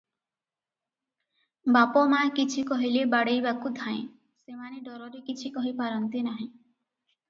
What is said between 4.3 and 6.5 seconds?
ସେମାନେ ଡରରେ କିଛି କହି ପାରନ୍ତି ନାହିଁ।